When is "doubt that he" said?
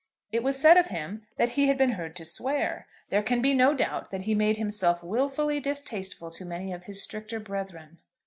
3.75-4.33